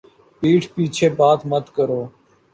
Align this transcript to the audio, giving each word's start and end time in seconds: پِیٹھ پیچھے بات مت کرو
پِیٹھ 0.39 0.67
پیچھے 0.73 1.07
بات 1.19 1.39
مت 1.49 1.65
کرو 1.75 2.01